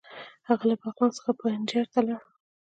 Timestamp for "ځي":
2.07-2.15